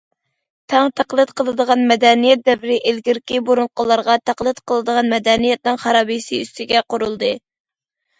[0.73, 7.31] تەڭ تەقلىد قىلىدىغان مەدەنىيەت دەۋرى ئىلگىرىكى بۇرۇنقىلارغا تەقلىد قىلىدىغان مەدەنىيەتنىڭ خارابىسى ئۈستىگە قۇرۇلدى.